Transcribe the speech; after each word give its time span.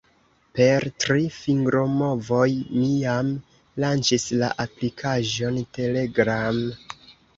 Per 0.59 0.85
tri 1.03 1.25
fingromovoj, 1.33 2.47
mi 2.77 2.89
jam 3.03 3.29
lanĉis 3.85 4.27
la 4.41 4.51
aplikaĵon 4.67 5.61
Telegram. 5.81 6.65